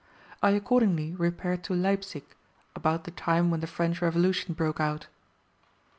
I 0.41 0.49
accordingly 0.57 1.13
repaired 1.13 1.63
to 1.65 1.75
Leipsic, 1.75 2.35
about 2.75 3.03
the 3.03 3.11
time 3.11 3.51
when 3.51 3.59
the 3.59 3.67
French 3.67 4.01
Revolution 4.01 4.55
broke 4.55 4.79
out. 4.79 5.05